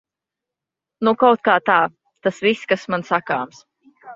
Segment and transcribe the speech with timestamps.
[1.07, 1.75] Nu kautkā tā.
[2.29, 3.63] Tas viss, kas man sakāms.